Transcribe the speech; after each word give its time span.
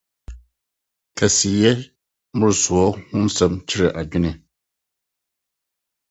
Kɛseyɛ 1.17 1.71
mmoroso 2.35 2.69
ho 3.07 3.15
nsɛm 3.25 3.53
kyere 3.67 3.87
adwene. 3.99 4.31